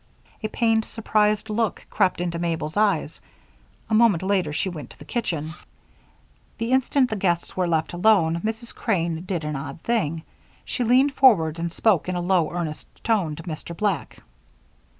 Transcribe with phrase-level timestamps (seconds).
[0.41, 3.21] A pained, surprised look crept into Mabel's eyes.
[3.87, 5.53] A moment later she went to the kitchen.
[6.57, 8.73] The instant the guests were left alone, Mrs.
[8.73, 10.23] Crane did an odd thing.
[10.65, 13.77] She leaned forward and spoke in a low, earnest tone to Mr.
[13.77, 14.17] Black.